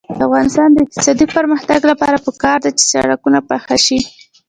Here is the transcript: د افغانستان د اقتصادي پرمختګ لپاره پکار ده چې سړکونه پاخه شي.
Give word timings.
د 0.17 0.19
افغانستان 0.27 0.69
د 0.71 0.77
اقتصادي 0.85 1.25
پرمختګ 1.37 1.79
لپاره 1.91 2.17
پکار 2.25 2.57
ده 2.63 2.69
چې 2.77 2.83
سړکونه 2.93 3.39
پاخه 3.49 3.77
شي. 3.85 3.99